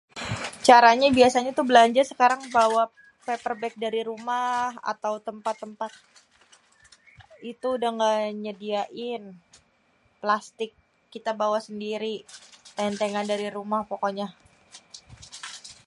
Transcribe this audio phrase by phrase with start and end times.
[0.67, 2.01] Caranyé biasanya tuh belanja
[2.55, 2.83] bawa
[3.25, 5.91] paper bag dari rumah atau tempat-tempat
[7.51, 9.23] itu udah gak nyediain
[10.21, 10.71] plastik
[11.13, 12.15] kita bawa sendiri
[12.79, 14.27] tentengan dari rumah pokoknya.